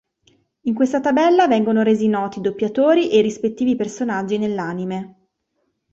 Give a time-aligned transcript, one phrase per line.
[0.61, 5.27] In questa tabella vengono resi noti i doppiatori e i rispettivi personaggi nell'anime.